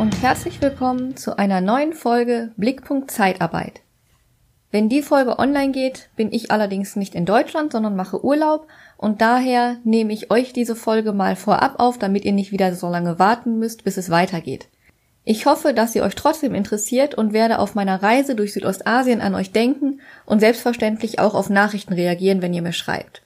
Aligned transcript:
und 0.00 0.22
herzlich 0.22 0.62
willkommen 0.62 1.14
zu 1.14 1.36
einer 1.36 1.60
neuen 1.60 1.92
Folge 1.92 2.52
Blickpunkt 2.56 3.10
Zeitarbeit. 3.10 3.82
Wenn 4.70 4.88
die 4.88 5.02
Folge 5.02 5.38
online 5.38 5.72
geht, 5.72 6.08
bin 6.16 6.32
ich 6.32 6.50
allerdings 6.50 6.96
nicht 6.96 7.14
in 7.14 7.26
Deutschland, 7.26 7.70
sondern 7.70 7.96
mache 7.96 8.24
Urlaub 8.24 8.66
und 8.96 9.20
daher 9.20 9.76
nehme 9.84 10.14
ich 10.14 10.30
euch 10.30 10.54
diese 10.54 10.74
Folge 10.74 11.12
mal 11.12 11.36
vorab 11.36 11.74
auf, 11.80 11.98
damit 11.98 12.24
ihr 12.24 12.32
nicht 12.32 12.50
wieder 12.50 12.74
so 12.74 12.88
lange 12.88 13.18
warten 13.18 13.58
müsst, 13.58 13.84
bis 13.84 13.98
es 13.98 14.08
weitergeht. 14.08 14.68
Ich 15.24 15.44
hoffe, 15.44 15.74
dass 15.74 15.92
sie 15.92 16.00
euch 16.00 16.14
trotzdem 16.14 16.54
interessiert 16.54 17.14
und 17.14 17.34
werde 17.34 17.58
auf 17.58 17.74
meiner 17.74 18.02
Reise 18.02 18.34
durch 18.34 18.54
Südostasien 18.54 19.20
an 19.20 19.34
euch 19.34 19.52
denken 19.52 20.00
und 20.24 20.40
selbstverständlich 20.40 21.18
auch 21.18 21.34
auf 21.34 21.50
Nachrichten 21.50 21.92
reagieren, 21.92 22.40
wenn 22.40 22.54
ihr 22.54 22.62
mir 22.62 22.72
schreibt. 22.72 23.20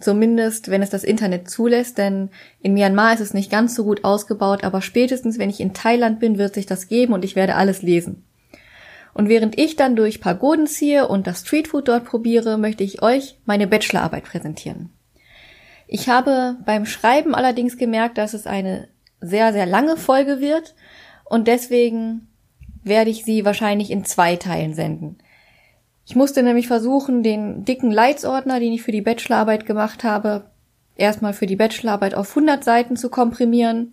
Zumindest, 0.00 0.70
wenn 0.70 0.82
es 0.82 0.88
das 0.88 1.04
Internet 1.04 1.50
zulässt, 1.50 1.98
denn 1.98 2.30
in 2.62 2.72
Myanmar 2.72 3.12
ist 3.12 3.20
es 3.20 3.34
nicht 3.34 3.50
ganz 3.50 3.74
so 3.74 3.84
gut 3.84 4.02
ausgebaut, 4.02 4.64
aber 4.64 4.80
spätestens, 4.80 5.38
wenn 5.38 5.50
ich 5.50 5.60
in 5.60 5.74
Thailand 5.74 6.20
bin, 6.20 6.38
wird 6.38 6.54
sich 6.54 6.64
das 6.64 6.88
geben 6.88 7.12
und 7.12 7.24
ich 7.24 7.36
werde 7.36 7.54
alles 7.54 7.82
lesen. 7.82 8.24
Und 9.12 9.28
während 9.28 9.58
ich 9.58 9.76
dann 9.76 9.96
durch 9.96 10.20
Pagoden 10.20 10.66
ziehe 10.66 11.06
und 11.06 11.26
das 11.26 11.40
Streetfood 11.40 11.88
dort 11.88 12.04
probiere, 12.06 12.56
möchte 12.56 12.82
ich 12.82 13.02
euch 13.02 13.38
meine 13.44 13.66
Bachelorarbeit 13.66 14.24
präsentieren. 14.24 14.90
Ich 15.86 16.08
habe 16.08 16.56
beim 16.64 16.86
Schreiben 16.86 17.34
allerdings 17.34 17.76
gemerkt, 17.76 18.16
dass 18.16 18.32
es 18.32 18.46
eine 18.46 18.88
sehr, 19.20 19.52
sehr 19.52 19.66
lange 19.66 19.96
Folge 19.96 20.40
wird 20.40 20.74
und 21.24 21.46
deswegen 21.46 22.28
werde 22.82 23.10
ich 23.10 23.24
sie 23.24 23.44
wahrscheinlich 23.44 23.90
in 23.90 24.04
zwei 24.04 24.36
Teilen 24.36 24.72
senden. 24.72 25.18
Ich 26.10 26.16
musste 26.16 26.42
nämlich 26.42 26.66
versuchen, 26.66 27.22
den 27.22 27.64
dicken 27.64 27.92
Leitsordner, 27.92 28.58
den 28.58 28.72
ich 28.72 28.82
für 28.82 28.90
die 28.90 29.00
Bachelorarbeit 29.00 29.64
gemacht 29.64 30.02
habe, 30.02 30.50
erstmal 30.96 31.34
für 31.34 31.46
die 31.46 31.54
Bachelorarbeit 31.54 32.16
auf 32.16 32.30
100 32.30 32.64
Seiten 32.64 32.96
zu 32.96 33.10
komprimieren 33.10 33.92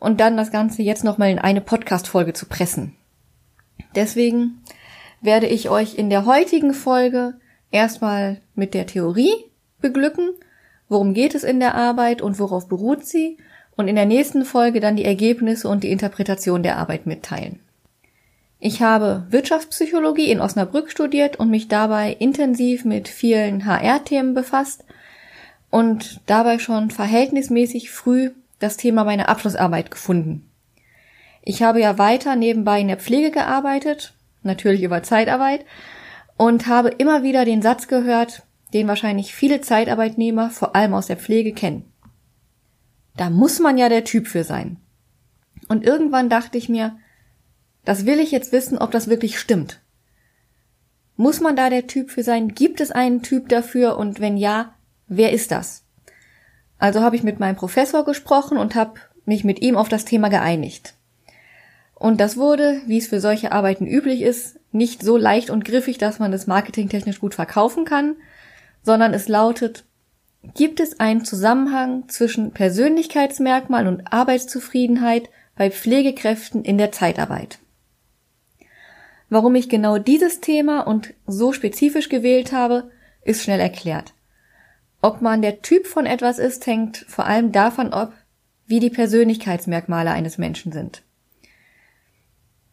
und 0.00 0.18
dann 0.18 0.36
das 0.36 0.50
Ganze 0.50 0.82
jetzt 0.82 1.04
nochmal 1.04 1.30
in 1.30 1.38
eine 1.38 1.60
Podcast-Folge 1.60 2.32
zu 2.32 2.46
pressen. 2.46 2.96
Deswegen 3.94 4.62
werde 5.20 5.46
ich 5.46 5.70
euch 5.70 5.96
in 5.96 6.10
der 6.10 6.26
heutigen 6.26 6.74
Folge 6.74 7.34
erstmal 7.70 8.40
mit 8.56 8.74
der 8.74 8.88
Theorie 8.88 9.32
beglücken, 9.80 10.30
worum 10.88 11.14
geht 11.14 11.36
es 11.36 11.44
in 11.44 11.60
der 11.60 11.76
Arbeit 11.76 12.20
und 12.20 12.40
worauf 12.40 12.66
beruht 12.66 13.06
sie, 13.06 13.38
und 13.76 13.86
in 13.86 13.94
der 13.94 14.06
nächsten 14.06 14.44
Folge 14.44 14.80
dann 14.80 14.96
die 14.96 15.04
Ergebnisse 15.04 15.68
und 15.68 15.84
die 15.84 15.92
Interpretation 15.92 16.64
der 16.64 16.78
Arbeit 16.78 17.06
mitteilen. 17.06 17.60
Ich 18.66 18.80
habe 18.80 19.26
Wirtschaftspsychologie 19.28 20.30
in 20.30 20.40
Osnabrück 20.40 20.90
studiert 20.90 21.36
und 21.36 21.50
mich 21.50 21.68
dabei 21.68 22.16
intensiv 22.18 22.86
mit 22.86 23.08
vielen 23.08 23.66
HR-Themen 23.66 24.32
befasst 24.32 24.86
und 25.68 26.22
dabei 26.24 26.58
schon 26.58 26.90
verhältnismäßig 26.90 27.90
früh 27.90 28.30
das 28.60 28.78
Thema 28.78 29.04
meiner 29.04 29.28
Abschlussarbeit 29.28 29.90
gefunden. 29.90 30.48
Ich 31.42 31.62
habe 31.62 31.78
ja 31.78 31.98
weiter 31.98 32.36
nebenbei 32.36 32.80
in 32.80 32.88
der 32.88 32.96
Pflege 32.96 33.30
gearbeitet, 33.30 34.14
natürlich 34.42 34.82
über 34.82 35.02
Zeitarbeit, 35.02 35.66
und 36.38 36.66
habe 36.66 36.88
immer 36.88 37.22
wieder 37.22 37.44
den 37.44 37.60
Satz 37.60 37.86
gehört, 37.86 38.44
den 38.72 38.88
wahrscheinlich 38.88 39.34
viele 39.34 39.60
Zeitarbeitnehmer, 39.60 40.48
vor 40.48 40.74
allem 40.74 40.94
aus 40.94 41.06
der 41.06 41.18
Pflege, 41.18 41.52
kennen. 41.52 41.84
Da 43.18 43.28
muss 43.28 43.60
man 43.60 43.76
ja 43.76 43.90
der 43.90 44.04
Typ 44.04 44.26
für 44.26 44.42
sein. 44.42 44.78
Und 45.68 45.84
irgendwann 45.84 46.30
dachte 46.30 46.56
ich 46.56 46.70
mir, 46.70 46.96
das 47.84 48.06
will 48.06 48.20
ich 48.20 48.30
jetzt 48.30 48.52
wissen, 48.52 48.78
ob 48.78 48.90
das 48.90 49.08
wirklich 49.08 49.38
stimmt. 49.38 49.80
Muss 51.16 51.40
man 51.40 51.54
da 51.54 51.70
der 51.70 51.86
Typ 51.86 52.10
für 52.10 52.22
sein? 52.22 52.54
Gibt 52.54 52.80
es 52.80 52.90
einen 52.90 53.22
Typ 53.22 53.48
dafür? 53.48 53.96
Und 53.96 54.20
wenn 54.20 54.36
ja, 54.36 54.74
wer 55.06 55.32
ist 55.32 55.52
das? 55.52 55.84
Also 56.78 57.02
habe 57.02 57.16
ich 57.16 57.22
mit 57.22 57.38
meinem 57.38 57.56
Professor 57.56 58.04
gesprochen 58.04 58.58
und 58.58 58.74
habe 58.74 58.94
mich 59.24 59.44
mit 59.44 59.62
ihm 59.62 59.76
auf 59.76 59.88
das 59.88 60.04
Thema 60.04 60.28
geeinigt. 60.28 60.94
Und 61.94 62.20
das 62.20 62.36
wurde, 62.36 62.80
wie 62.86 62.98
es 62.98 63.06
für 63.06 63.20
solche 63.20 63.52
Arbeiten 63.52 63.86
üblich 63.86 64.22
ist, 64.22 64.58
nicht 64.72 65.02
so 65.02 65.16
leicht 65.16 65.50
und 65.50 65.64
griffig, 65.64 65.98
dass 65.98 66.18
man 66.18 66.32
es 66.32 66.46
marketingtechnisch 66.46 67.20
gut 67.20 67.34
verkaufen 67.34 67.84
kann, 67.84 68.16
sondern 68.82 69.14
es 69.14 69.28
lautet, 69.28 69.84
gibt 70.54 70.80
es 70.80 71.00
einen 71.00 71.24
Zusammenhang 71.24 72.08
zwischen 72.08 72.50
Persönlichkeitsmerkmal 72.50 73.86
und 73.86 74.12
Arbeitszufriedenheit 74.12 75.30
bei 75.56 75.70
Pflegekräften 75.70 76.64
in 76.64 76.76
der 76.76 76.92
Zeitarbeit? 76.92 77.58
Warum 79.34 79.56
ich 79.56 79.68
genau 79.68 79.98
dieses 79.98 80.40
Thema 80.40 80.82
und 80.86 81.12
so 81.26 81.52
spezifisch 81.52 82.08
gewählt 82.08 82.52
habe, 82.52 82.92
ist 83.24 83.42
schnell 83.42 83.58
erklärt. 83.58 84.14
Ob 85.02 85.22
man 85.22 85.42
der 85.42 85.60
Typ 85.60 85.88
von 85.88 86.06
etwas 86.06 86.38
ist, 86.38 86.64
hängt 86.68 86.98
vor 87.08 87.26
allem 87.26 87.50
davon 87.50 87.92
ab, 87.92 88.12
wie 88.68 88.78
die 88.78 88.90
Persönlichkeitsmerkmale 88.90 90.12
eines 90.12 90.38
Menschen 90.38 90.70
sind. 90.70 91.02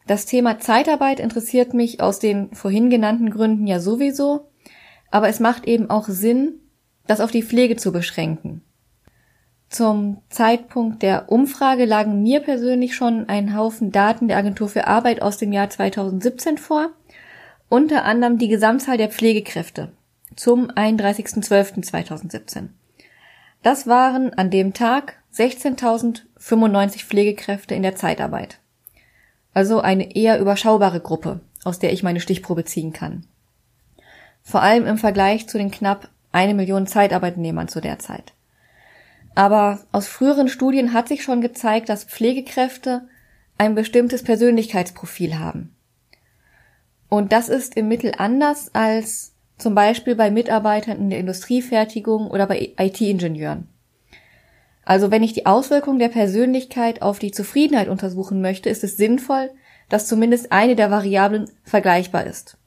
Das 0.06 0.28
Thema 0.28 0.60
Zeitarbeit 0.60 1.20
interessiert 1.20 1.74
mich 1.74 2.00
aus 2.00 2.20
den 2.20 2.54
vorhin 2.54 2.92
genannten 2.92 3.32
Gründen 3.32 3.66
ja 3.66 3.80
sowieso, 3.80 4.52
aber 5.10 5.30
es 5.30 5.40
macht 5.40 5.66
eben 5.66 5.90
auch 5.90 6.08
Sinn, 6.08 6.60
das 7.08 7.22
auf 7.22 7.32
die 7.32 7.42
Pflege 7.42 7.76
zu 7.76 7.92
beschränken. 7.92 8.62
Zum 9.72 10.18
Zeitpunkt 10.30 11.02
der 11.02 11.32
Umfrage 11.32 11.86
lagen 11.86 12.22
mir 12.22 12.42
persönlich 12.42 12.94
schon 12.94 13.30
ein 13.30 13.56
Haufen 13.56 13.94
Daten 13.94 14.28
der 14.28 14.36
Agentur 14.36 14.68
für 14.68 14.86
Arbeit 14.86 15.22
aus 15.22 15.38
dem 15.38 15.54
Jahr 15.54 15.70
2017 15.70 16.58
vor, 16.58 16.90
unter 17.70 18.04
anderem 18.04 18.38
die 18.38 18.50
Gesamtzahl 18.50 18.98
der 18.98 19.08
Pflegekräfte 19.08 19.94
zum 20.36 20.70
31.12.2017. 20.72 22.68
Das 23.64 23.88
waren 23.88 24.34
an 24.34 24.50
dem 24.50 24.74
Tag 24.74 25.14
16.095 25.34 27.06
Pflegekräfte 27.06 27.74
in 27.74 27.82
der 27.82 27.96
Zeitarbeit. 27.96 28.60
Also 29.54 29.80
eine 29.80 30.18
eher 30.18 30.42
überschaubare 30.42 31.00
Gruppe, 31.00 31.40
aus 31.64 31.80
der 31.80 31.94
ich 31.94 32.04
meine 32.04 32.20
Stichprobe 32.20 32.66
ziehen 32.66 32.92
kann. 32.92 33.26
Vor 34.44 34.62
allem 34.62 34.86
im 34.86 34.98
Vergleich 34.98 35.48
zu 35.48 35.58
den 35.58 35.72
knapp 35.72 36.10
eine 36.34 36.56
Million 36.56 36.88
Zeitarbeitnehmern 36.88 37.70
zu 37.70 37.80
der 37.80 38.00
Zeit. 38.00 38.34
Aber 39.36 39.80
aus 39.92 40.08
früheren 40.08 40.48
Studien 40.48 40.94
hat 40.94 41.08
sich 41.08 41.24
schon 41.24 41.42
gezeigt, 41.42 41.90
dass 41.90 42.04
Pflegekräfte 42.04 43.08
ein 43.58 43.76
bestimmtes 43.76 44.24
Persönlichkeitsprofil 44.24 45.40
haben. 45.40 45.76
Und 47.10 47.32
das 47.32 47.50
ist 47.50 47.78
im 47.78 47.88
Mittel 47.88 48.14
anders 48.18 48.74
als 48.74 49.34
zum 49.58 49.76
Beispiel 49.76 50.16
bei 50.16 50.32
Mitarbeitern 50.32 50.98
in 50.98 51.10
der 51.10 51.20
Industriefertigung 51.20 52.32
oder 52.32 52.48
bei 52.48 52.74
IT-Ingenieuren. 52.78 53.68
Also 54.84 55.12
wenn 55.12 55.22
ich 55.22 55.34
die 55.34 55.46
Auswirkungen 55.46 56.00
der 56.00 56.10
Persönlichkeit 56.10 57.02
auf 57.02 57.20
die 57.20 57.32
Zufriedenheit 57.32 57.88
untersuchen 57.88 58.42
möchte, 58.42 58.70
ist 58.70 58.84
es 58.84 58.98
sinnvoll, 58.98 59.52
dass 59.90 60.08
zumindest 60.08 60.52
eine 60.52 60.76
der 60.76 60.90
Variablen 60.90 61.50
vergleichbar 61.64 62.26
ist. 62.26 62.58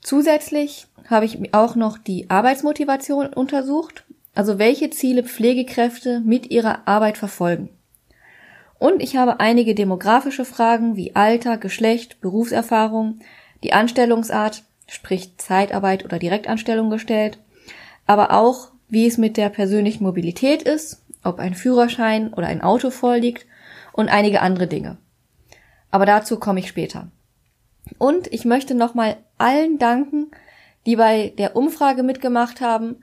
Zusätzlich 0.00 0.86
habe 1.10 1.26
ich 1.26 1.52
auch 1.52 1.74
noch 1.74 1.98
die 1.98 2.30
Arbeitsmotivation 2.30 3.26
untersucht 3.26 4.05
also 4.36 4.58
welche 4.58 4.90
Ziele 4.90 5.24
Pflegekräfte 5.24 6.20
mit 6.20 6.50
ihrer 6.50 6.86
Arbeit 6.86 7.16
verfolgen. 7.16 7.70
Und 8.78 9.02
ich 9.02 9.16
habe 9.16 9.40
einige 9.40 9.74
demografische 9.74 10.44
Fragen 10.44 10.94
wie 10.94 11.16
Alter, 11.16 11.56
Geschlecht, 11.56 12.20
Berufserfahrung, 12.20 13.20
die 13.64 13.72
Anstellungsart, 13.72 14.62
sprich 14.86 15.38
Zeitarbeit 15.38 16.04
oder 16.04 16.18
Direktanstellung 16.18 16.90
gestellt, 16.90 17.38
aber 18.06 18.32
auch, 18.32 18.72
wie 18.88 19.06
es 19.06 19.16
mit 19.16 19.38
der 19.38 19.48
persönlichen 19.48 20.04
Mobilität 20.04 20.62
ist, 20.62 21.02
ob 21.24 21.38
ein 21.38 21.54
Führerschein 21.54 22.34
oder 22.34 22.46
ein 22.46 22.60
Auto 22.60 22.90
vorliegt 22.90 23.46
und 23.94 24.10
einige 24.10 24.42
andere 24.42 24.66
Dinge. 24.66 24.98
Aber 25.90 26.04
dazu 26.04 26.38
komme 26.38 26.60
ich 26.60 26.68
später. 26.68 27.10
Und 27.96 28.30
ich 28.32 28.44
möchte 28.44 28.74
nochmal 28.74 29.16
allen 29.38 29.78
danken, 29.78 30.30
die 30.84 30.96
bei 30.96 31.32
der 31.38 31.56
Umfrage 31.56 32.02
mitgemacht 32.02 32.60
haben 32.60 32.96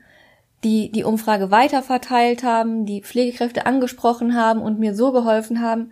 die 0.63 0.91
die 0.91 1.03
Umfrage 1.03 1.51
weiterverteilt 1.51 2.43
haben, 2.43 2.85
die 2.85 3.01
Pflegekräfte 3.01 3.65
angesprochen 3.65 4.35
haben 4.35 4.61
und 4.61 4.79
mir 4.79 4.95
so 4.95 5.11
geholfen 5.11 5.61
haben, 5.61 5.91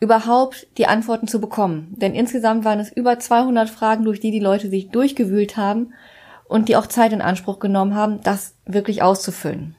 überhaupt 0.00 0.66
die 0.78 0.86
Antworten 0.86 1.28
zu 1.28 1.40
bekommen. 1.40 1.94
Denn 1.96 2.14
insgesamt 2.14 2.64
waren 2.64 2.80
es 2.80 2.92
über 2.92 3.18
200 3.18 3.70
Fragen, 3.70 4.04
durch 4.04 4.20
die 4.20 4.30
die 4.30 4.40
Leute 4.40 4.68
sich 4.68 4.90
durchgewühlt 4.90 5.56
haben 5.56 5.94
und 6.44 6.68
die 6.68 6.76
auch 6.76 6.86
Zeit 6.86 7.12
in 7.12 7.22
Anspruch 7.22 7.58
genommen 7.58 7.94
haben, 7.94 8.20
das 8.22 8.54
wirklich 8.66 9.02
auszufüllen. 9.02 9.76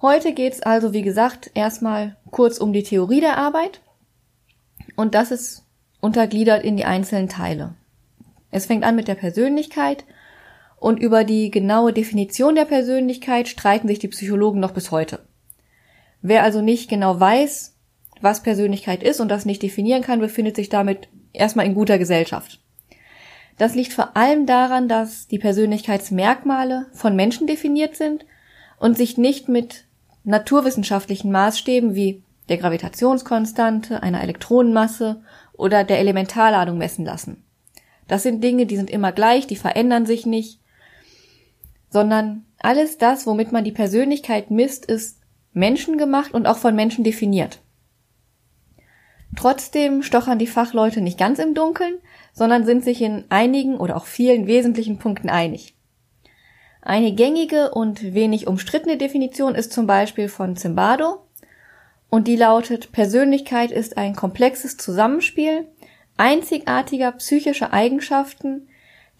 Heute 0.00 0.32
geht's 0.32 0.62
also, 0.62 0.92
wie 0.92 1.02
gesagt, 1.02 1.50
erstmal 1.54 2.16
kurz 2.30 2.58
um 2.58 2.72
die 2.72 2.84
Theorie 2.84 3.20
der 3.20 3.36
Arbeit 3.36 3.80
und 4.94 5.14
das 5.14 5.32
ist 5.32 5.64
untergliedert 6.00 6.62
in 6.62 6.76
die 6.76 6.84
einzelnen 6.84 7.28
Teile. 7.28 7.74
Es 8.52 8.66
fängt 8.66 8.84
an 8.84 8.94
mit 8.94 9.08
der 9.08 9.16
Persönlichkeit– 9.16 10.04
und 10.80 11.00
über 11.00 11.24
die 11.24 11.50
genaue 11.50 11.92
Definition 11.92 12.54
der 12.54 12.64
Persönlichkeit 12.64 13.48
streiten 13.48 13.88
sich 13.88 13.98
die 13.98 14.08
Psychologen 14.08 14.60
noch 14.60 14.72
bis 14.72 14.90
heute. 14.90 15.20
Wer 16.22 16.42
also 16.42 16.60
nicht 16.60 16.88
genau 16.88 17.18
weiß, 17.18 17.74
was 18.20 18.42
Persönlichkeit 18.42 19.02
ist 19.02 19.20
und 19.20 19.28
das 19.28 19.44
nicht 19.44 19.62
definieren 19.62 20.02
kann, 20.02 20.20
befindet 20.20 20.56
sich 20.56 20.68
damit 20.68 21.08
erstmal 21.32 21.66
in 21.66 21.74
guter 21.74 21.98
Gesellschaft. 21.98 22.60
Das 23.58 23.74
liegt 23.74 23.92
vor 23.92 24.16
allem 24.16 24.46
daran, 24.46 24.88
dass 24.88 25.26
die 25.26 25.38
Persönlichkeitsmerkmale 25.38 26.86
von 26.92 27.16
Menschen 27.16 27.46
definiert 27.46 27.96
sind 27.96 28.24
und 28.78 28.96
sich 28.96 29.18
nicht 29.18 29.48
mit 29.48 29.84
naturwissenschaftlichen 30.24 31.32
Maßstäben 31.32 31.94
wie 31.94 32.22
der 32.48 32.58
Gravitationskonstante, 32.58 34.02
einer 34.02 34.22
Elektronenmasse 34.22 35.22
oder 35.52 35.84
der 35.84 35.98
Elementarladung 35.98 36.78
messen 36.78 37.04
lassen. 37.04 37.44
Das 38.06 38.22
sind 38.22 38.42
Dinge, 38.42 38.66
die 38.66 38.76
sind 38.76 38.90
immer 38.90 39.12
gleich, 39.12 39.46
die 39.46 39.56
verändern 39.56 40.06
sich 40.06 40.24
nicht, 40.24 40.60
sondern 41.90 42.44
alles 42.58 42.98
das, 42.98 43.26
womit 43.26 43.52
man 43.52 43.64
die 43.64 43.72
Persönlichkeit 43.72 44.50
misst, 44.50 44.84
ist 44.86 45.20
menschengemacht 45.52 46.34
und 46.34 46.46
auch 46.46 46.58
von 46.58 46.74
Menschen 46.74 47.04
definiert. 47.04 47.60
Trotzdem 49.36 50.02
stochern 50.02 50.38
die 50.38 50.46
Fachleute 50.46 51.00
nicht 51.00 51.18
ganz 51.18 51.38
im 51.38 51.54
Dunkeln, 51.54 51.98
sondern 52.32 52.64
sind 52.64 52.84
sich 52.84 53.00
in 53.02 53.24
einigen 53.28 53.76
oder 53.76 53.96
auch 53.96 54.06
vielen 54.06 54.46
wesentlichen 54.46 54.98
Punkten 54.98 55.28
einig. 55.28 55.74
Eine 56.80 57.12
gängige 57.12 57.72
und 57.72 58.14
wenig 58.14 58.46
umstrittene 58.46 58.96
Definition 58.96 59.54
ist 59.54 59.72
zum 59.72 59.86
Beispiel 59.86 60.28
von 60.28 60.56
Zimbardo 60.56 61.26
und 62.08 62.26
die 62.26 62.36
lautet 62.36 62.92
Persönlichkeit 62.92 63.70
ist 63.70 63.96
ein 63.98 64.16
komplexes 64.16 64.76
Zusammenspiel 64.76 65.66
einzigartiger 66.18 67.12
psychischer 67.12 67.72
Eigenschaften, 67.72 68.68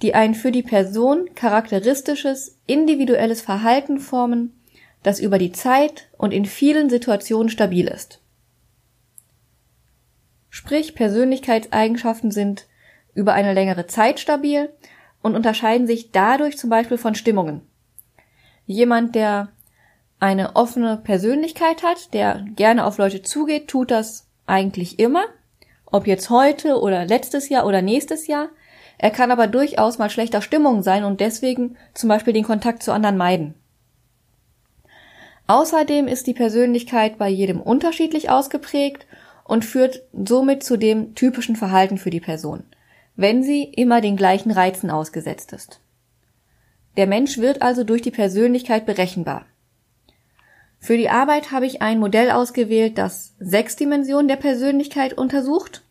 die 0.02 0.14
ein 0.14 0.34
für 0.34 0.52
die 0.52 0.62
Person 0.62 1.34
charakteristisches 1.34 2.58
individuelles 2.66 3.40
Verhalten 3.40 3.98
formen, 3.98 4.54
das 5.02 5.20
über 5.20 5.38
die 5.38 5.52
Zeit 5.52 6.08
und 6.16 6.32
in 6.32 6.44
vielen 6.44 6.90
Situationen 6.90 7.48
stabil 7.48 7.88
ist. 7.88 8.20
Sprich, 10.50 10.94
Persönlichkeitseigenschaften 10.94 12.30
sind 12.30 12.66
über 13.14 13.32
eine 13.32 13.52
längere 13.52 13.86
Zeit 13.86 14.20
stabil 14.20 14.70
und 15.22 15.34
unterscheiden 15.34 15.86
sich 15.86 16.10
dadurch 16.10 16.56
zum 16.56 16.70
Beispiel 16.70 16.98
von 16.98 17.14
Stimmungen. 17.14 17.62
Jemand, 18.66 19.14
der 19.14 19.48
eine 20.20 20.56
offene 20.56 20.96
Persönlichkeit 20.96 21.82
hat, 21.82 22.12
der 22.12 22.44
gerne 22.56 22.84
auf 22.84 22.98
Leute 22.98 23.22
zugeht, 23.22 23.68
tut 23.68 23.90
das 23.90 24.28
eigentlich 24.46 24.98
immer, 24.98 25.24
ob 25.86 26.06
jetzt 26.06 26.30
heute 26.30 26.80
oder 26.80 27.04
letztes 27.04 27.48
Jahr 27.48 27.66
oder 27.66 27.82
nächstes 27.82 28.26
Jahr. 28.26 28.48
Er 28.98 29.10
kann 29.10 29.30
aber 29.30 29.46
durchaus 29.46 29.98
mal 29.98 30.10
schlechter 30.10 30.42
Stimmung 30.42 30.82
sein 30.82 31.04
und 31.04 31.20
deswegen 31.20 31.76
zum 31.94 32.08
Beispiel 32.08 32.32
den 32.32 32.44
Kontakt 32.44 32.82
zu 32.82 32.92
anderen 32.92 33.16
meiden. 33.16 33.54
Außerdem 35.46 36.08
ist 36.08 36.26
die 36.26 36.34
Persönlichkeit 36.34 37.16
bei 37.16 37.28
jedem 37.28 37.60
unterschiedlich 37.60 38.28
ausgeprägt 38.28 39.06
und 39.44 39.64
führt 39.64 40.02
somit 40.12 40.62
zu 40.62 40.76
dem 40.76 41.14
typischen 41.14 41.56
Verhalten 41.56 41.96
für 41.96 42.10
die 42.10 42.20
Person, 42.20 42.64
wenn 43.16 43.42
sie 43.42 43.64
immer 43.64 44.00
den 44.00 44.16
gleichen 44.16 44.50
Reizen 44.50 44.90
ausgesetzt 44.90 45.52
ist. 45.52 45.80
Der 46.98 47.06
Mensch 47.06 47.38
wird 47.38 47.62
also 47.62 47.84
durch 47.84 48.02
die 48.02 48.10
Persönlichkeit 48.10 48.84
berechenbar. 48.84 49.46
Für 50.80 50.96
die 50.96 51.08
Arbeit 51.08 51.50
habe 51.50 51.66
ich 51.66 51.80
ein 51.80 51.98
Modell 51.98 52.30
ausgewählt, 52.30 52.98
das 52.98 53.34
sechs 53.38 53.76
Dimensionen 53.76 54.28
der 54.28 54.36
Persönlichkeit 54.36 55.14
untersucht. 55.14 55.82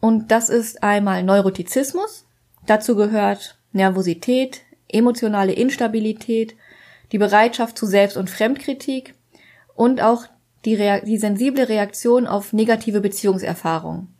Und 0.00 0.30
das 0.30 0.48
ist 0.48 0.82
einmal 0.82 1.22
Neurotizismus. 1.22 2.26
Dazu 2.66 2.96
gehört 2.96 3.58
Nervosität, 3.72 4.62
emotionale 4.88 5.52
Instabilität, 5.52 6.56
die 7.12 7.18
Bereitschaft 7.18 7.78
zu 7.78 7.86
Selbst- 7.86 8.16
und 8.16 8.30
Fremdkritik 8.30 9.14
und 9.74 10.00
auch 10.00 10.24
die, 10.64 10.76
die 11.04 11.18
sensible 11.18 11.68
Reaktion 11.68 12.26
auf 12.26 12.52
negative 12.52 13.00
Beziehungserfahrungen. 13.00 14.14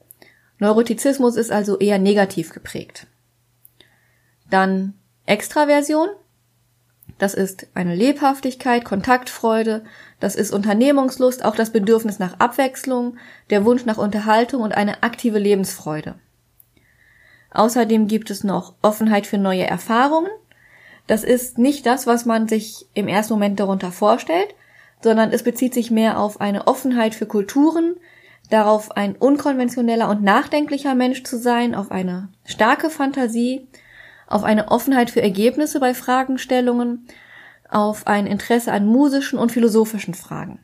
Neurotizismus 0.58 1.37
ist 1.37 1.50
also 1.50 1.78
eher 1.78 1.99
negativ 1.99 2.52
geprägt. 2.52 3.06
Dann 4.49 4.94
Extraversion. 5.26 6.08
Das 7.18 7.32
ist 7.32 7.66
eine 7.74 7.94
Lebhaftigkeit, 7.94 8.84
Kontaktfreude, 8.84 9.84
das 10.20 10.34
ist 10.34 10.52
Unternehmungslust, 10.52 11.44
auch 11.44 11.56
das 11.56 11.70
Bedürfnis 11.70 12.18
nach 12.18 12.40
Abwechslung, 12.40 13.16
der 13.48 13.64
Wunsch 13.64 13.86
nach 13.86 13.96
Unterhaltung 13.96 14.62
und 14.62 14.76
eine 14.76 15.02
aktive 15.02 15.38
Lebensfreude. 15.38 16.16
Außerdem 17.52 18.06
gibt 18.06 18.30
es 18.30 18.44
noch 18.44 18.74
Offenheit 18.82 19.26
für 19.26 19.38
neue 19.38 19.66
Erfahrungen. 19.66 20.30
Das 21.06 21.24
ist 21.24 21.56
nicht 21.56 21.86
das, 21.86 22.06
was 22.06 22.26
man 22.26 22.48
sich 22.48 22.86
im 22.92 23.08
ersten 23.08 23.32
Moment 23.32 23.60
darunter 23.60 23.92
vorstellt, 23.92 24.54
sondern 25.02 25.32
es 25.32 25.42
bezieht 25.42 25.72
sich 25.72 25.90
mehr 25.90 26.18
auf 26.18 26.40
eine 26.40 26.66
Offenheit 26.66 27.14
für 27.14 27.26
Kulturen, 27.26 27.96
darauf 28.50 28.96
ein 28.96 29.16
unkonventioneller 29.16 30.08
und 30.10 30.22
nachdenklicher 30.22 30.94
Mensch 30.94 31.22
zu 31.22 31.38
sein, 31.38 31.74
auf 31.74 31.90
eine 31.90 32.28
starke 32.44 32.90
Fantasie, 32.90 33.68
auf 34.26 34.44
eine 34.44 34.69
Offenheit 34.69 35.11
für 35.11 35.23
Ergebnisse 35.23 35.81
bei 35.81 35.94
Fragestellungen, 35.94 37.06
auf 37.69 38.06
ein 38.06 38.26
Interesse 38.26 38.73
an 38.73 38.87
musischen 38.87 39.38
und 39.38 39.52
philosophischen 39.52 40.14
Fragen. 40.14 40.61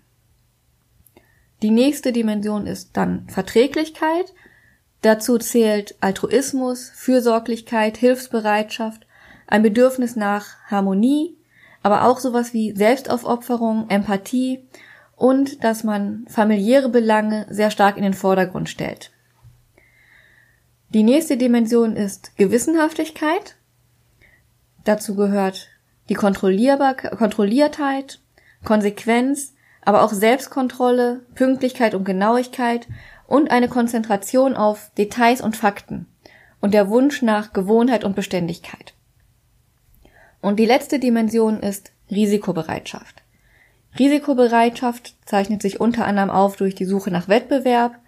Die 1.62 1.70
nächste 1.70 2.12
Dimension 2.12 2.67
ist 2.67 2.97
dann 2.97 3.29
Verträglichkeit. 3.29 4.35
Dazu 5.00 5.38
zählt 5.38 5.97
Altruismus, 6.00 6.91
Fürsorglichkeit, 6.94 7.97
Hilfsbereitschaft, 7.97 9.06
ein 9.47 9.62
Bedürfnis 9.62 10.17
nach 10.17 10.56
Harmonie, 10.67 11.37
aber 11.82 12.05
auch 12.05 12.19
sowas 12.19 12.53
wie 12.53 12.75
Selbstaufopferung, 12.75 13.88
Empathie 13.91 14.67
und 15.17 15.62
dass 15.62 15.85
man 15.85 16.25
familiäre 16.29 16.88
Belange 16.88 17.47
sehr 17.49 17.70
stark 17.70 17.97
in 17.97 18.03
den 18.03 18.14
Vordergrund 18.14 18.69
stellt. 18.69 19.12
Die 20.94 21.04
nächste 21.04 21.38
Dimension 21.38 21.96
ist 21.96 22.36
Gewissenhaftigkeit. 22.36 23.56
Dazu 24.84 25.14
gehört 25.14 25.68
die 26.10 26.14
Kontrollierbar 26.14 26.94
Kontrolliertheit, 26.94 28.20
Konsequenz, 28.62 29.54
aber 29.80 30.02
auch 30.02 30.12
Selbstkontrolle, 30.12 31.24
Pünktlichkeit 31.34 31.94
und 31.94 32.04
Genauigkeit 32.04 32.88
und 33.26 33.50
eine 33.50 33.68
Konzentration 33.68 34.54
auf 34.54 34.90
Details 34.98 35.40
und 35.40 35.56
Fakten 35.56 36.08
und 36.60 36.74
der 36.74 36.90
Wunsch 36.90 37.22
nach 37.22 37.54
Gewohnheit 37.54 38.04
und 38.04 38.14
Beständigkeit. 38.14 38.92
Und 40.42 40.58
die 40.58 40.66
letzte 40.66 40.98
Dimension 40.98 41.60
ist 41.60 41.92
Risikobereitschaft. 42.10 43.22
Risikobereitschaft 43.98 45.16
zeichnet 45.24 45.62
sich 45.62 45.80
unter 45.80 46.04
anderem 46.04 46.28
auf 46.28 46.56
durch 46.56 46.74
die 46.74 46.84
Suche 46.84 47.10
nach 47.10 47.28
Wettbewerb, 47.28 47.98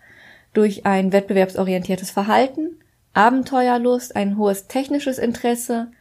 durch 0.55 0.87
ein 0.87 1.13
wettbewerbsorientiertes 1.13 2.11
Verhalten, 2.11 2.81
Abenteuerlust, 3.13 4.17
ein 4.17 4.39
hohes 4.39 4.67
technisches 4.67 5.19
Interesse, 5.19 5.93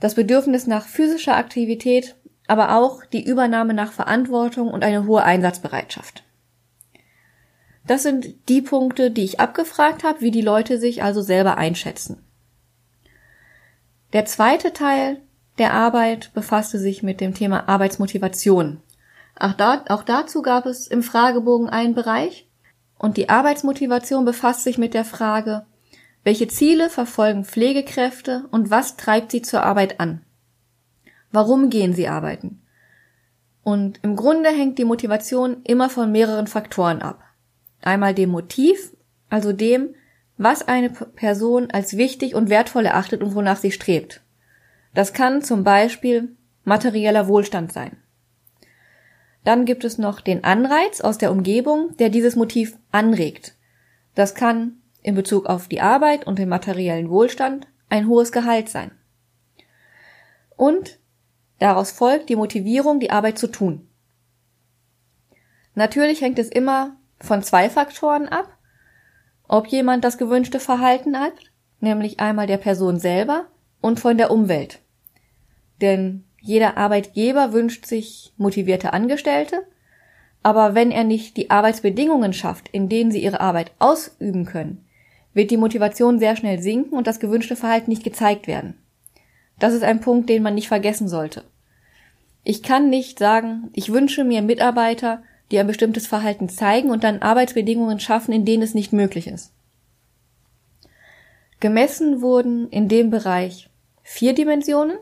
das 0.00 0.14
Bedürfnis 0.14 0.66
nach 0.66 0.86
physischer 0.86 1.36
Aktivität, 1.36 2.14
aber 2.46 2.76
auch 2.76 3.04
die 3.04 3.24
Übernahme 3.24 3.74
nach 3.74 3.92
Verantwortung 3.92 4.68
und 4.68 4.84
eine 4.84 5.06
hohe 5.06 5.22
Einsatzbereitschaft. 5.22 6.22
Das 7.86 8.02
sind 8.02 8.48
die 8.48 8.62
Punkte, 8.62 9.10
die 9.10 9.24
ich 9.24 9.40
abgefragt 9.40 10.04
habe, 10.04 10.20
wie 10.20 10.30
die 10.30 10.42
Leute 10.42 10.78
sich 10.78 11.02
also 11.02 11.22
selber 11.22 11.56
einschätzen. 11.56 12.22
Der 14.12 14.24
zweite 14.24 14.72
Teil 14.72 15.20
der 15.58 15.72
Arbeit 15.72 16.32
befasste 16.34 16.78
sich 16.78 17.02
mit 17.02 17.20
dem 17.20 17.34
Thema 17.34 17.68
Arbeitsmotivation. 17.68 18.80
Auch, 19.38 19.52
da, 19.52 19.84
auch 19.88 20.02
dazu 20.02 20.42
gab 20.42 20.66
es 20.66 20.86
im 20.86 21.02
Fragebogen 21.02 21.68
einen 21.68 21.94
Bereich. 21.94 22.45
Und 22.98 23.16
die 23.16 23.28
Arbeitsmotivation 23.28 24.24
befasst 24.24 24.64
sich 24.64 24.78
mit 24.78 24.94
der 24.94 25.04
Frage, 25.04 25.66
welche 26.24 26.48
Ziele 26.48 26.90
verfolgen 26.90 27.44
Pflegekräfte 27.44 28.46
und 28.50 28.70
was 28.70 28.96
treibt 28.96 29.30
sie 29.30 29.42
zur 29.42 29.62
Arbeit 29.62 30.00
an? 30.00 30.22
Warum 31.30 31.70
gehen 31.70 31.94
sie 31.94 32.08
arbeiten? 32.08 32.62
Und 33.62 34.00
im 34.02 34.16
Grunde 34.16 34.50
hängt 34.50 34.78
die 34.78 34.84
Motivation 34.84 35.62
immer 35.64 35.90
von 35.90 36.10
mehreren 36.10 36.46
Faktoren 36.46 37.02
ab. 37.02 37.22
Einmal 37.82 38.14
dem 38.14 38.30
Motiv, 38.30 38.92
also 39.28 39.52
dem, 39.52 39.94
was 40.38 40.66
eine 40.66 40.90
Person 40.90 41.70
als 41.70 41.96
wichtig 41.96 42.34
und 42.34 42.48
wertvoll 42.48 42.86
erachtet 42.86 43.22
und 43.22 43.34
wonach 43.34 43.56
sie 43.56 43.72
strebt. 43.72 44.22
Das 44.94 45.12
kann 45.12 45.42
zum 45.42 45.64
Beispiel 45.64 46.36
materieller 46.64 47.28
Wohlstand 47.28 47.72
sein. 47.72 47.96
Dann 49.46 49.64
gibt 49.64 49.84
es 49.84 49.96
noch 49.96 50.20
den 50.20 50.42
Anreiz 50.42 51.00
aus 51.00 51.18
der 51.18 51.30
Umgebung, 51.30 51.96
der 51.98 52.08
dieses 52.08 52.34
Motiv 52.34 52.76
anregt. 52.90 53.54
Das 54.16 54.34
kann 54.34 54.82
in 55.02 55.14
Bezug 55.14 55.46
auf 55.46 55.68
die 55.68 55.80
Arbeit 55.80 56.26
und 56.26 56.40
den 56.40 56.48
materiellen 56.48 57.10
Wohlstand 57.10 57.68
ein 57.88 58.08
hohes 58.08 58.32
Gehalt 58.32 58.68
sein. 58.68 58.90
Und 60.56 60.98
daraus 61.60 61.92
folgt 61.92 62.28
die 62.28 62.34
Motivierung, 62.34 62.98
die 62.98 63.12
Arbeit 63.12 63.38
zu 63.38 63.46
tun. 63.46 63.88
Natürlich 65.76 66.22
hängt 66.22 66.40
es 66.40 66.48
immer 66.48 66.96
von 67.20 67.44
zwei 67.44 67.70
Faktoren 67.70 68.26
ab, 68.26 68.58
ob 69.46 69.68
jemand 69.68 70.02
das 70.02 70.18
gewünschte 70.18 70.58
Verhalten 70.58 71.20
hat, 71.20 71.34
nämlich 71.78 72.18
einmal 72.18 72.48
der 72.48 72.58
Person 72.58 72.98
selber 72.98 73.46
und 73.80 74.00
von 74.00 74.18
der 74.18 74.32
Umwelt. 74.32 74.80
Denn 75.80 76.24
jeder 76.46 76.76
Arbeitgeber 76.76 77.52
wünscht 77.52 77.86
sich 77.86 78.32
motivierte 78.36 78.92
Angestellte, 78.92 79.66
aber 80.42 80.74
wenn 80.74 80.90
er 80.90 81.04
nicht 81.04 81.36
die 81.36 81.50
Arbeitsbedingungen 81.50 82.32
schafft, 82.32 82.68
in 82.68 82.88
denen 82.88 83.10
sie 83.10 83.22
ihre 83.22 83.40
Arbeit 83.40 83.72
ausüben 83.78 84.44
können, 84.44 84.84
wird 85.34 85.50
die 85.50 85.56
Motivation 85.56 86.18
sehr 86.18 86.36
schnell 86.36 86.62
sinken 86.62 86.96
und 86.96 87.06
das 87.06 87.20
gewünschte 87.20 87.56
Verhalten 87.56 87.90
nicht 87.90 88.04
gezeigt 88.04 88.46
werden. 88.46 88.78
Das 89.58 89.74
ist 89.74 89.82
ein 89.82 90.00
Punkt, 90.00 90.28
den 90.28 90.42
man 90.42 90.54
nicht 90.54 90.68
vergessen 90.68 91.08
sollte. 91.08 91.44
Ich 92.44 92.62
kann 92.62 92.90
nicht 92.90 93.18
sagen, 93.18 93.70
ich 93.72 93.92
wünsche 93.92 94.22
mir 94.22 94.40
Mitarbeiter, 94.40 95.22
die 95.50 95.58
ein 95.58 95.66
bestimmtes 95.66 96.06
Verhalten 96.06 96.48
zeigen 96.48 96.90
und 96.90 97.02
dann 97.02 97.22
Arbeitsbedingungen 97.22 97.98
schaffen, 97.98 98.32
in 98.32 98.44
denen 98.44 98.62
es 98.62 98.74
nicht 98.74 98.92
möglich 98.92 99.26
ist. 99.26 99.52
Gemessen 101.58 102.20
wurden 102.20 102.68
in 102.68 102.88
dem 102.88 103.10
Bereich 103.10 103.68
vier 104.04 104.34
Dimensionen. 104.34 104.96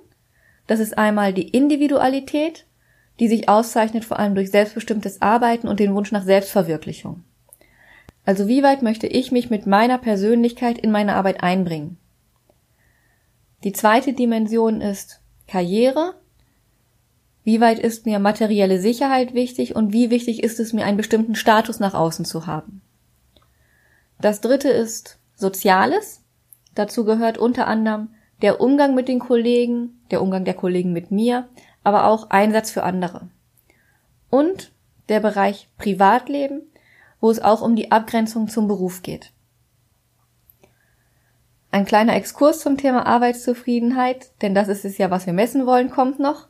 Das 0.66 0.80
ist 0.80 0.97
einmal 0.97 1.33
die 1.33 1.49
Individualität, 1.49 2.66
die 3.21 3.28
sich 3.28 3.49
auszeichnet 3.49 4.04
vor 4.04 4.18
allem 4.18 4.35
durch 4.35 4.50
selbstbestimmtes 4.50 5.23
Arbeiten 5.23 5.68
und 5.68 5.80
den 5.80 5.94
Wunsch 5.94 6.11
nach 6.11 6.25
Selbstverwirklichung. 6.25 7.23
Also 8.25 8.49
wie 8.49 8.62
weit 8.62 8.83
möchte 8.83 9.06
ich 9.06 9.33
mich 9.33 9.50
mit 9.50 9.66
meiner 9.66 9.99
Persönlichkeit 9.99 10.78
in 10.78 10.90
meine 10.90 11.14
Arbeit 11.14 11.42
einbringen? 11.42 11.99
Die 13.64 13.73
zweite 13.73 14.12
Dimension 14.12 14.80
ist 14.80 15.21
Karriere. 15.47 16.14
Wie 17.44 17.61
weit 17.61 17.78
ist 17.78 18.06
mir 18.06 18.18
materielle 18.18 18.80
Sicherheit 18.80 19.35
wichtig 19.35 19.76
und 19.76 19.92
wie 19.92 20.11
wichtig 20.11 20.42
ist 20.42 20.59
es 20.59 20.73
mir, 20.73 20.87
einen 20.87 20.97
bestimmten 20.97 21.35
Status 21.35 21.80
nach 21.80 21.94
außen 21.94 22.25
zu 22.25 22.47
haben? 22.47 22.80
Das 24.21 24.40
dritte 24.40 24.71
ist 24.71 25.18
Soziales. 25.35 26.23
Dazu 26.75 27.04
gehört 27.04 27.37
unter 27.37 27.66
anderem 27.66 28.09
der 28.43 28.61
Umgang 28.61 28.95
mit 28.95 29.09
den 29.09 29.19
Kollegen, 29.19 30.00
der 30.11 30.23
Umgang 30.23 30.45
der 30.45 30.55
Kollegen 30.55 30.93
mit 30.93 31.11
mir, 31.11 31.49
aber 31.83 32.07
auch 32.07 32.31
Einsatz 32.31 32.71
für 32.71 32.83
andere. 32.83 33.29
Und 34.31 34.73
der 35.09 35.21
Bereich 35.21 35.69
Privatleben, 35.79 36.62
wo 37.21 37.31
es 37.31 37.41
auch 37.41 37.62
um 37.62 37.76
die 37.76 37.91
Abgrenzung 37.91 38.49
zum 38.49 38.69
Beruf 38.69 39.03
geht. 39.03 39.33
Ein 41.71 41.87
kleiner 41.87 42.14
Exkurs 42.14 42.61
zum 42.61 42.76
Thema 42.76 43.05
Arbeitszufriedenheit, 43.07 44.31
denn 44.43 44.55
das 44.55 44.69
ist 44.69 44.85
es 44.85 44.97
ja, 44.99 45.11
was 45.11 45.26
wir 45.26 45.33
messen 45.33 45.67
wollen, 45.67 45.91
kommt 45.91 46.21
noch. 46.21 46.47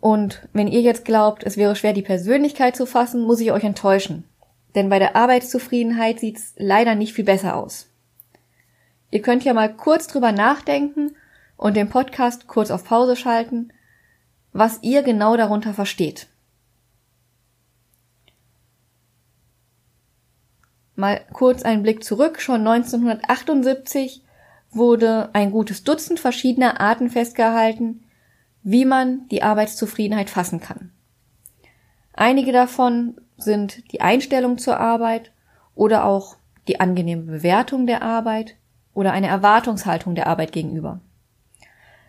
Und 0.00 0.48
wenn 0.52 0.68
ihr 0.68 0.80
jetzt 0.80 1.04
glaubt, 1.04 1.44
es 1.44 1.56
wäre 1.56 1.76
schwer, 1.76 1.92
die 1.92 2.02
Persönlichkeit 2.02 2.74
zu 2.74 2.86
fassen, 2.86 3.22
muss 3.22 3.40
ich 3.40 3.52
euch 3.52 3.62
enttäuschen. 3.62 4.24
Denn 4.74 4.88
bei 4.88 4.98
der 4.98 5.16
Arbeitszufriedenheit 5.16 6.18
sieht's 6.18 6.54
leider 6.56 6.94
nicht 6.94 7.12
viel 7.12 7.24
besser 7.24 7.56
aus. 7.56 7.91
Ihr 9.12 9.20
könnt 9.20 9.44
ja 9.44 9.52
mal 9.52 9.72
kurz 9.76 10.06
drüber 10.06 10.32
nachdenken 10.32 11.14
und 11.58 11.76
den 11.76 11.90
Podcast 11.90 12.48
kurz 12.48 12.70
auf 12.70 12.84
Pause 12.84 13.14
schalten, 13.14 13.70
was 14.54 14.82
ihr 14.82 15.02
genau 15.02 15.36
darunter 15.36 15.74
versteht. 15.74 16.28
Mal 20.96 21.20
kurz 21.34 21.62
einen 21.62 21.82
Blick 21.82 22.02
zurück. 22.02 22.40
Schon 22.40 22.66
1978 22.66 24.22
wurde 24.70 25.28
ein 25.34 25.50
gutes 25.50 25.84
Dutzend 25.84 26.18
verschiedener 26.18 26.80
Arten 26.80 27.10
festgehalten, 27.10 28.04
wie 28.62 28.86
man 28.86 29.28
die 29.28 29.42
Arbeitszufriedenheit 29.42 30.30
fassen 30.30 30.60
kann. 30.60 30.90
Einige 32.14 32.52
davon 32.52 33.20
sind 33.36 33.92
die 33.92 34.00
Einstellung 34.00 34.56
zur 34.56 34.80
Arbeit 34.80 35.32
oder 35.74 36.06
auch 36.06 36.36
die 36.66 36.80
angenehme 36.80 37.24
Bewertung 37.24 37.86
der 37.86 38.00
Arbeit, 38.00 38.56
oder 38.94 39.12
eine 39.12 39.28
Erwartungshaltung 39.28 40.14
der 40.14 40.26
Arbeit 40.26 40.52
gegenüber. 40.52 41.00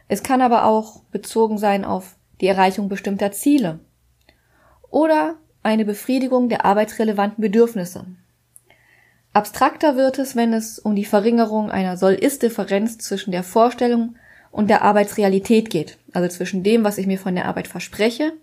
Es 0.07 0.23
kann 0.23 0.41
aber 0.41 0.65
auch 0.65 1.03
bezogen 1.11 1.57
sein 1.57 1.85
auf 1.85 2.15
die 2.41 2.47
Erreichung 2.47 2.89
bestimmter 2.89 3.31
Ziele 3.31 3.79
oder 4.89 5.35
eine 5.63 5.85
Befriedigung 5.85 6.49
der 6.49 6.65
arbeitsrelevanten 6.65 7.41
Bedürfnisse. 7.41 8.05
Abstrakter 9.31 9.95
wird 9.95 10.19
es, 10.19 10.35
wenn 10.35 10.53
es 10.53 10.77
um 10.77 10.95
die 10.95 11.05
Verringerung 11.05 11.71
einer 11.71 11.97
Soll-Ist-Differenz 11.97 12.99
zwischen 12.99 13.31
der 13.31 13.43
Vorstellung 13.43 14.15
und 14.51 14.69
der 14.69 14.83
Arbeitsrealität 14.83 15.71
geht, 15.71 15.97
also 16.13 16.27
zwischen 16.27 16.61
dem, 16.61 16.83
was 16.83 16.99
ich 16.99 17.07
mir 17.07 17.17
von 17.17 17.33
der 17.33 17.45
Arbeit 17.45 17.67
verspreche 17.67 18.33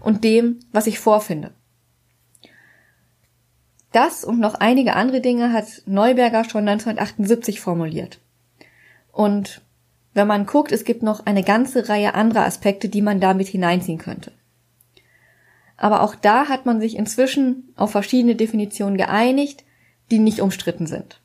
und 0.00 0.24
dem, 0.24 0.60
was 0.72 0.86
ich 0.86 0.98
vorfinde. 0.98 1.52
Das 3.92 4.24
und 4.24 4.38
noch 4.38 4.54
einige 4.54 4.94
andere 4.94 5.20
Dinge 5.20 5.52
hat 5.52 5.66
Neuberger 5.86 6.44
schon 6.44 6.68
1978 6.68 7.60
formuliert. 7.60 8.20
Und 9.12 9.62
wenn 10.14 10.26
man 10.26 10.46
guckt, 10.46 10.72
es 10.72 10.84
gibt 10.84 11.02
noch 11.02 11.26
eine 11.26 11.42
ganze 11.42 11.88
Reihe 11.88 12.14
anderer 12.14 12.44
Aspekte, 12.44 12.88
die 12.88 13.02
man 13.02 13.20
damit 13.20 13.48
hineinziehen 13.48 13.98
könnte. 13.98 14.32
Aber 15.76 16.02
auch 16.02 16.14
da 16.14 16.48
hat 16.48 16.66
man 16.66 16.80
sich 16.80 16.96
inzwischen 16.96 17.72
auf 17.76 17.92
verschiedene 17.92 18.36
Definitionen 18.36 18.96
geeinigt, 18.96 19.64
die 20.10 20.18
nicht 20.18 20.40
umstritten 20.40 20.86
sind. 20.86 21.20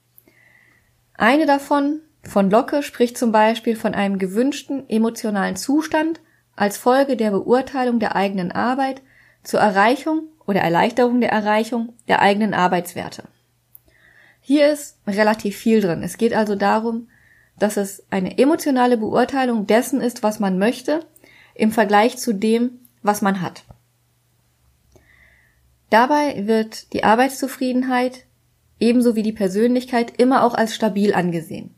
Eine 1.13 1.45
davon, 1.45 2.00
von 2.24 2.50
Locke, 2.50 2.81
spricht 2.81 3.17
zum 3.17 3.31
Beispiel 3.31 3.75
von 3.75 3.93
einem 3.93 4.17
gewünschten 4.17 4.89
emotionalen 4.89 5.55
Zustand 5.55 6.22
als 6.55 6.77
Folge 6.77 7.17
der 7.17 7.31
Beurteilung 7.31 8.00
der 8.00 8.15
eigenen 8.15 8.51
Arbeit 8.51 9.01
zur 9.45 9.61
Erreichung 9.61 10.23
oder 10.45 10.59
Erleichterung 10.59 11.21
der 11.21 11.31
Erreichung 11.31 11.93
der 12.07 12.21
eigenen 12.21 12.53
Arbeitswerte. 12.53 13.23
Hier 14.41 14.71
ist 14.71 14.97
relativ 15.07 15.57
viel 15.57 15.81
drin. 15.81 16.03
Es 16.03 16.17
geht 16.17 16.33
also 16.33 16.55
darum, 16.55 17.07
dass 17.57 17.77
es 17.77 18.05
eine 18.09 18.37
emotionale 18.37 18.97
Beurteilung 18.97 19.65
dessen 19.65 20.01
ist, 20.01 20.23
was 20.23 20.39
man 20.39 20.59
möchte, 20.59 21.05
im 21.55 21.71
Vergleich 21.71 22.17
zu 22.17 22.33
dem, 22.33 22.79
was 23.01 23.21
man 23.21 23.41
hat. 23.41 23.63
Dabei 25.89 26.45
wird 26.47 26.93
die 26.93 27.03
Arbeitszufriedenheit 27.03 28.25
ebenso 28.79 29.15
wie 29.15 29.23
die 29.23 29.31
Persönlichkeit 29.31 30.19
immer 30.19 30.43
auch 30.43 30.53
als 30.53 30.75
stabil 30.75 31.13
angesehen. 31.13 31.73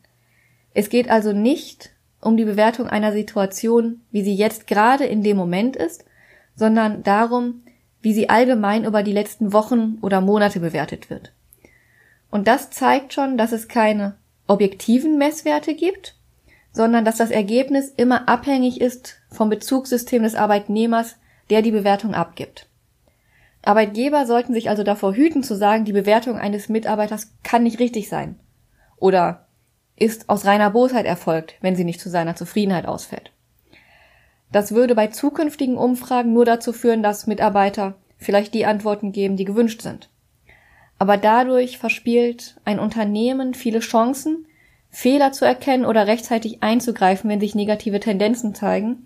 Es 0.74 0.90
geht 0.90 1.10
also 1.10 1.34
nicht 1.34 1.92
um 2.22 2.38
die 2.38 2.46
Bewertung 2.46 2.88
einer 2.88 3.12
Situation, 3.12 4.02
wie 4.12 4.24
sie 4.24 4.36
jetzt 4.36 4.68
gerade 4.68 5.06
in 5.06 5.22
dem 5.22 5.38
Moment 5.38 5.76
ist, 5.76 6.06
sondern 6.58 7.04
darum, 7.04 7.62
wie 8.02 8.14
sie 8.14 8.30
allgemein 8.30 8.84
über 8.84 9.04
die 9.04 9.14
letzten 9.14 9.54
Wochen 9.54 9.98
oder 10.02 10.20
Monate 10.20 10.60
bewertet 10.60 11.10
wird. 11.10 11.32
Und 12.30 12.48
das 12.48 12.70
zeigt 12.72 13.14
schon, 13.14 13.38
dass 13.38 13.54
es 13.54 13.70
keine 13.70 14.18
objektiven 14.48 15.18
Messwerte 15.18 15.74
gibt, 15.76 16.16
sondern 16.72 17.06
dass 17.06 17.18
das 17.18 17.32
Ergebnis 17.32 17.90
immer 17.96 18.28
abhängig 18.28 18.82
ist 18.82 19.22
vom 19.30 19.50
Bezugssystem 19.50 20.24
des 20.24 20.36
Arbeitnehmers, 20.36 21.16
der 21.50 21.62
die 21.62 21.72
Bewertung 21.72 22.14
abgibt. 22.14 22.68
Arbeitgeber 23.64 24.26
sollten 24.26 24.54
sich 24.54 24.70
also 24.70 24.84
davor 24.84 25.14
hüten 25.14 25.44
zu 25.44 25.56
sagen, 25.56 25.86
die 25.86 25.94
Bewertung 25.94 26.38
eines 26.38 26.70
Mitarbeiters 26.70 27.34
kann 27.44 27.64
nicht 27.64 27.80
richtig 27.80 28.10
sein 28.10 28.40
oder 28.98 29.48
ist 29.96 30.30
aus 30.30 30.46
reiner 30.46 30.70
Bosheit 30.70 31.06
erfolgt, 31.06 31.56
wenn 31.62 31.76
sie 31.76 31.84
nicht 31.84 32.00
zu 32.00 32.10
seiner 32.10 32.36
Zufriedenheit 32.36 32.86
ausfällt. 32.86 33.32
Das 34.52 34.72
würde 34.72 34.96
bei 34.96 35.08
zukünftigen 35.08 35.78
Umfragen 35.78 36.34
nur 36.34 36.46
dazu 36.46 36.74
führen, 36.74 37.04
dass 37.04 37.28
Mitarbeiter 37.28 37.96
vielleicht 38.18 38.54
die 38.54 38.66
Antworten 38.66 39.12
geben, 39.12 39.38
die 39.38 39.46
gewünscht 39.46 39.82
sind. 39.82 40.10
Aber 41.00 41.18
dadurch 41.18 41.78
verspielt 41.78 42.56
ein 42.66 42.80
Unternehmen 42.80 43.54
viele 43.54 43.80
Chancen, 43.80 44.46
Fehler 44.90 45.32
zu 45.32 45.46
erkennen 45.46 45.86
oder 45.86 46.08
rechtzeitig 46.08 46.64
einzugreifen, 46.64 47.30
wenn 47.30 47.40
sich 47.40 47.56
negative 47.56 48.00
Tendenzen 48.00 48.56
zeigen 48.56 49.06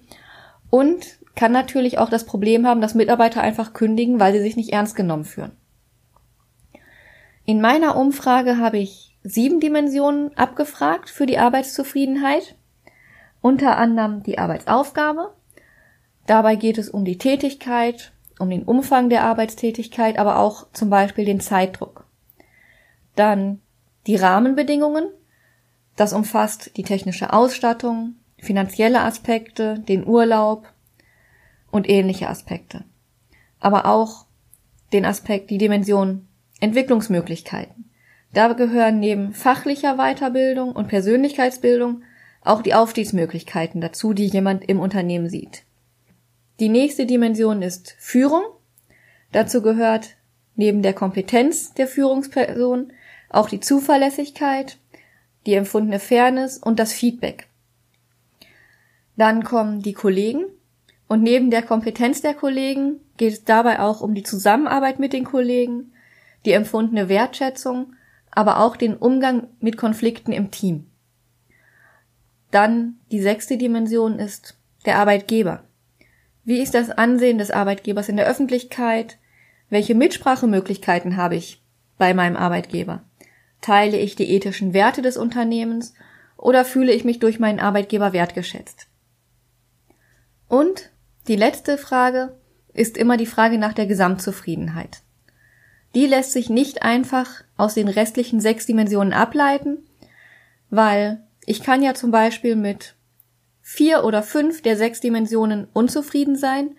und 0.70 1.20
kann 1.36 1.52
natürlich 1.52 1.98
auch 1.98 2.10
das 2.10 2.26
Problem 2.26 2.66
haben, 2.66 2.82
dass 2.82 2.94
Mitarbeiter 2.94 3.42
einfach 3.42 3.74
kündigen, 3.74 4.20
weil 4.20 4.34
sie 4.34 4.42
sich 4.42 4.56
nicht 4.56 4.72
ernst 4.72 4.96
genommen 4.96 5.26
fühlen. 5.26 5.52
In 7.46 7.62
meiner 7.62 7.96
Umfrage 7.96 8.58
habe 8.58 8.78
ich 8.78 9.18
sieben 9.24 9.60
Dimensionen 9.60 10.36
abgefragt 10.38 11.10
für 11.10 11.26
die 11.26 11.38
Arbeitszufriedenheit 11.38 12.56
unter 13.42 13.78
anderem 13.78 14.24
die 14.24 14.38
Arbeitsaufgabe. 14.38 15.34
Dabei 16.28 16.56
geht 16.56 16.78
es 16.78 16.90
um 16.90 17.04
die 17.04 17.18
Tätigkeit, 17.18 18.14
um 18.40 18.50
den 18.50 18.64
Umfang 18.64 19.10
der 19.10 19.24
Arbeitstätigkeit, 19.24 20.18
aber 20.18 20.40
auch 20.40 20.68
zum 20.74 20.90
Beispiel 20.90 21.26
den 21.26 21.40
Zeitdruck. 21.40 22.06
Dann 23.16 23.62
die 24.08 24.16
Rahmenbedingungen. 24.16 25.08
Das 25.96 26.14
umfasst 26.14 26.78
die 26.78 26.84
technische 26.84 27.34
Ausstattung, 27.34 28.16
finanzielle 28.38 29.02
Aspekte, 29.02 29.80
den 29.80 30.08
Urlaub 30.08 30.68
und 31.70 31.90
ähnliche 31.90 32.30
Aspekte. 32.30 32.86
Aber 33.60 33.86
auch 33.86 34.26
den 34.94 35.06
Aspekt, 35.06 35.50
die 35.50 35.58
Dimension 35.58 36.28
Entwicklungsmöglichkeiten. 36.60 37.92
Da 38.34 38.54
gehören 38.54 39.00
neben 39.00 39.34
fachlicher 39.34 39.98
Weiterbildung 39.98 40.72
und 40.72 40.88
Persönlichkeitsbildung 40.88 42.04
auch 42.44 42.62
die 42.62 42.74
Aufstiegsmöglichkeiten 42.74 43.82
dazu, 43.82 44.14
die 44.14 44.28
jemand 44.28 44.68
im 44.68 44.80
Unternehmen 44.80 45.30
sieht. 45.30 45.64
Die 46.60 46.70
nächste 46.70 47.06
Dimension 47.06 47.62
ist 47.62 47.96
Führung. 48.00 48.44
Dazu 49.32 49.62
gehört 49.62 50.16
neben 50.56 50.82
der 50.82 50.94
Kompetenz 50.94 51.74
der 51.74 51.88
Führungsperson 51.88 52.94
auch 53.30 53.50
die 53.50 53.60
Zuverlässigkeit, 53.60 54.78
die 55.46 55.56
empfundene 55.56 56.00
Fairness 56.00 56.58
und 56.58 56.80
das 56.80 56.94
Feedback. 56.94 57.48
Dann 59.16 59.44
kommen 59.44 59.82
die 59.82 59.94
Kollegen 59.94 60.46
und 61.08 61.24
neben 61.24 61.52
der 61.52 61.62
Kompetenz 61.62 62.22
der 62.22 62.34
Kollegen 62.34 63.00
geht 63.18 63.34
es 63.34 63.44
dabei 63.44 63.80
auch 63.80 64.02
um 64.02 64.14
die 64.14 64.24
Zusammenarbeit 64.24 65.00
mit 65.00 65.14
den 65.14 65.26
Kollegen, 65.26 65.94
die 66.46 66.54
empfundene 66.54 67.10
Wertschätzung, 67.10 67.94
aber 68.30 68.60
auch 68.60 68.76
den 68.76 68.96
Umgang 68.96 69.48
mit 69.60 69.78
Konflikten 69.78 70.32
im 70.32 70.52
Team. 70.52 70.91
Dann 72.52 72.98
die 73.12 73.22
sechste 73.22 73.58
Dimension 73.58 74.20
ist 74.20 74.58
der 74.86 74.98
Arbeitgeber. 74.98 75.64
Wie 76.44 76.60
ist 76.60 76.74
das 76.74 76.90
Ansehen 76.90 77.38
des 77.38 77.52
Arbeitgebers 77.52 78.10
in 78.10 78.18
der 78.18 78.28
Öffentlichkeit? 78.28 79.18
Welche 79.70 79.96
Mitsprachemöglichkeiten 79.96 81.16
habe 81.18 81.36
ich 81.36 81.64
bei 81.98 82.14
meinem 82.14 82.36
Arbeitgeber? 82.36 83.04
Teile 83.62 83.98
ich 83.98 84.16
die 84.16 84.30
ethischen 84.30 84.74
Werte 84.74 85.02
des 85.02 85.18
Unternehmens 85.18 85.94
oder 86.36 86.66
fühle 86.66 86.92
ich 86.92 87.06
mich 87.06 87.20
durch 87.20 87.40
meinen 87.40 87.60
Arbeitgeber 87.60 88.12
wertgeschätzt? 88.12 88.88
Und 90.48 90.90
die 91.28 91.36
letzte 91.36 91.78
Frage 91.78 92.36
ist 92.74 92.98
immer 92.98 93.16
die 93.16 93.26
Frage 93.28 93.58
nach 93.58 93.74
der 93.74 93.86
Gesamtzufriedenheit. 93.86 95.04
Die 95.94 96.08
lässt 96.08 96.32
sich 96.32 96.50
nicht 96.50 96.82
einfach 96.82 97.44
aus 97.56 97.76
den 97.76 97.88
restlichen 97.88 98.40
sechs 98.40 98.66
Dimensionen 98.66 99.14
ableiten, 99.14 99.86
weil 100.70 101.22
ich 101.46 101.64
kann 101.64 101.82
ja 101.82 101.94
zum 101.94 102.12
Beispiel 102.12 102.56
mit 102.56 102.96
vier 103.62 104.04
oder 104.04 104.24
fünf 104.24 104.62
der 104.62 104.78
sechs 104.78 105.00
Dimensionen 105.00 105.68
unzufrieden 105.74 106.36
sein, 106.36 106.76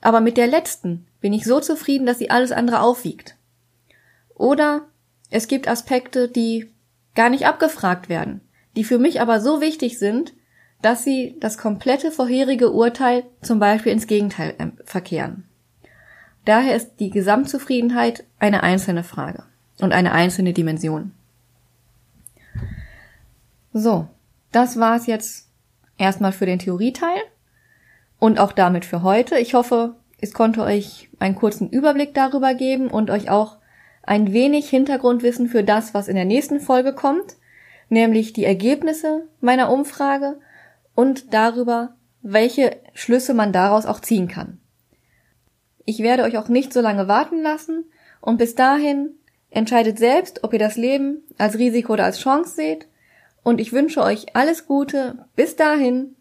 aber 0.00 0.20
mit 0.20 0.36
der 0.36 0.46
letzten 0.46 1.06
bin 1.20 1.32
ich 1.32 1.44
so 1.44 1.60
zufrieden, 1.60 2.06
dass 2.06 2.18
sie 2.18 2.30
alles 2.30 2.52
andere 2.52 2.80
aufwiegt. 2.80 3.36
Oder 4.34 4.86
es 5.30 5.48
gibt 5.48 5.68
Aspekte, 5.68 6.28
die 6.28 6.70
gar 7.14 7.30
nicht 7.30 7.46
abgefragt 7.46 8.08
werden, 8.08 8.42
die 8.76 8.84
für 8.84 8.98
mich 8.98 9.20
aber 9.20 9.40
so 9.40 9.60
wichtig 9.60 9.98
sind, 9.98 10.34
dass 10.82 11.02
sie 11.02 11.36
das 11.40 11.58
komplette 11.58 12.12
vorherige 12.12 12.70
Urteil 12.70 13.24
zum 13.42 13.58
Beispiel 13.58 13.92
ins 13.92 14.06
Gegenteil 14.06 14.54
ähm, 14.58 14.72
verkehren. 14.84 15.44
Daher 16.44 16.76
ist 16.76 17.00
die 17.00 17.10
Gesamtzufriedenheit 17.10 18.24
eine 18.38 18.62
einzelne 18.62 19.02
Frage 19.02 19.44
und 19.80 19.92
eine 19.92 20.12
einzelne 20.12 20.52
Dimension. 20.52 21.12
So, 23.78 24.08
das 24.52 24.80
war's 24.80 25.06
jetzt 25.06 25.50
erstmal 25.98 26.32
für 26.32 26.46
den 26.46 26.58
Theorieteil 26.58 27.18
und 28.18 28.38
auch 28.38 28.52
damit 28.52 28.86
für 28.86 29.02
heute. 29.02 29.38
Ich 29.38 29.52
hoffe, 29.52 29.96
es 30.18 30.32
konnte 30.32 30.62
euch 30.62 31.10
einen 31.18 31.34
kurzen 31.34 31.68
Überblick 31.68 32.14
darüber 32.14 32.54
geben 32.54 32.88
und 32.88 33.10
euch 33.10 33.28
auch 33.28 33.58
ein 34.02 34.32
wenig 34.32 34.70
Hintergrundwissen 34.70 35.46
für 35.46 35.62
das, 35.62 35.92
was 35.92 36.08
in 36.08 36.16
der 36.16 36.24
nächsten 36.24 36.58
Folge 36.58 36.94
kommt, 36.94 37.36
nämlich 37.90 38.32
die 38.32 38.46
Ergebnisse 38.46 39.28
meiner 39.42 39.70
Umfrage 39.70 40.40
und 40.94 41.34
darüber, 41.34 41.96
welche 42.22 42.78
Schlüsse 42.94 43.34
man 43.34 43.52
daraus 43.52 43.84
auch 43.84 44.00
ziehen 44.00 44.26
kann. 44.26 44.58
Ich 45.84 45.98
werde 45.98 46.22
euch 46.22 46.38
auch 46.38 46.48
nicht 46.48 46.72
so 46.72 46.80
lange 46.80 47.08
warten 47.08 47.42
lassen 47.42 47.84
und 48.22 48.38
bis 48.38 48.54
dahin 48.54 49.10
entscheidet 49.50 49.98
selbst, 49.98 50.44
ob 50.44 50.54
ihr 50.54 50.58
das 50.58 50.76
Leben 50.76 51.24
als 51.36 51.58
Risiko 51.58 51.92
oder 51.92 52.04
als 52.04 52.20
Chance 52.20 52.54
seht 52.54 52.88
und 53.46 53.60
ich 53.60 53.72
wünsche 53.72 54.02
euch 54.02 54.34
alles 54.34 54.66
Gute. 54.66 55.24
Bis 55.36 55.54
dahin. 55.54 56.15